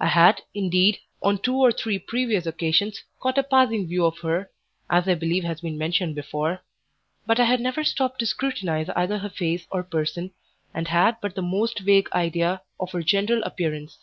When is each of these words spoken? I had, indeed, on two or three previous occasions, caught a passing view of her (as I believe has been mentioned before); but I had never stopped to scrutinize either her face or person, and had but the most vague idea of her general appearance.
I 0.00 0.06
had, 0.06 0.40
indeed, 0.54 1.00
on 1.22 1.36
two 1.36 1.54
or 1.56 1.70
three 1.70 1.98
previous 1.98 2.46
occasions, 2.46 3.04
caught 3.20 3.36
a 3.36 3.42
passing 3.42 3.86
view 3.86 4.06
of 4.06 4.20
her 4.20 4.50
(as 4.88 5.06
I 5.06 5.14
believe 5.16 5.44
has 5.44 5.60
been 5.60 5.76
mentioned 5.76 6.14
before); 6.14 6.62
but 7.26 7.38
I 7.38 7.44
had 7.44 7.60
never 7.60 7.84
stopped 7.84 8.20
to 8.20 8.26
scrutinize 8.26 8.88
either 8.96 9.18
her 9.18 9.28
face 9.28 9.66
or 9.70 9.82
person, 9.82 10.30
and 10.72 10.88
had 10.88 11.20
but 11.20 11.34
the 11.34 11.42
most 11.42 11.80
vague 11.80 12.08
idea 12.14 12.62
of 12.80 12.92
her 12.92 13.02
general 13.02 13.42
appearance. 13.42 13.98